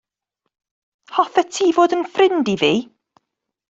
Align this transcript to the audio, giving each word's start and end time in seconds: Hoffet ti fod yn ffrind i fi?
Hoffet 1.17 1.51
ti 1.55 1.67
fod 1.77 1.95
yn 1.99 2.05
ffrind 2.13 2.53
i 2.57 2.61
fi? 2.65 2.75